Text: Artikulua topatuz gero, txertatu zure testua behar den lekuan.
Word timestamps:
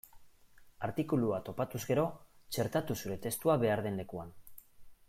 Artikulua 0.87 1.39
topatuz 1.49 1.83
gero, 1.91 2.07
txertatu 2.57 2.99
zure 3.03 3.21
testua 3.27 3.61
behar 3.67 3.89
den 3.89 4.03
lekuan. 4.03 4.35